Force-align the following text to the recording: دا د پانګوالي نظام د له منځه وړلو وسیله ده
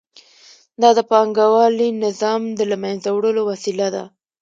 دا 0.81 0.89
د 0.97 0.99
پانګوالي 1.09 1.89
نظام 2.03 2.41
د 2.57 2.59
له 2.71 2.77
منځه 2.83 3.09
وړلو 3.11 3.41
وسیله 3.51 3.87
ده 3.95 4.03